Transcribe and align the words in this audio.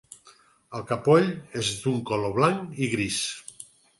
El 0.79 0.85
capoll 0.91 1.27
és 1.61 1.69
d'un 1.83 2.01
color 2.11 2.35
blanc 2.39 2.83
a 2.87 2.91
gris. 2.97 3.21